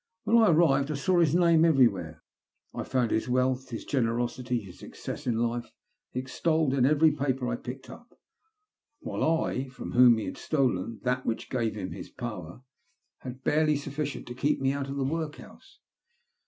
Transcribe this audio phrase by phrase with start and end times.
[0.23, 2.23] When I arrived I saw his name every where.
[2.73, 5.69] I found his wealth, his generosity, his success in life,
[6.11, 8.19] extolled in every paper I picked *up;
[9.01, 12.63] while I, from whom he had stolen that which gave him his power,
[13.19, 15.77] had barely sufficient to keep me out of the workhouse.